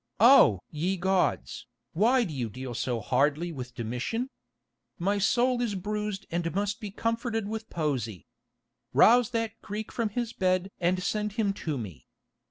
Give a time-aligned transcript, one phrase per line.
[0.19, 0.61] Oh!
[0.71, 4.31] ye gods, why do you deal so hardly with Domitian?
[4.97, 8.25] My soul is bruised and must be comforted with poesy.
[8.93, 12.07] Rouse that Greek from his bed and send him to me.